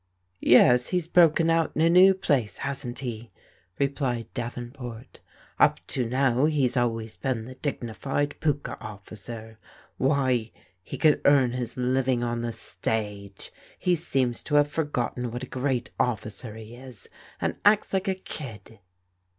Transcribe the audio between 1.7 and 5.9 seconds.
in a new place, hasn't he?" replied Davenport." Up